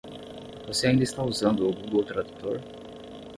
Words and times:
Você 0.65 0.87
ainda 0.87 1.03
está 1.03 1.21
usando 1.21 1.69
o 1.69 1.73
Google 1.75 2.03
Tradutor? 2.03 2.59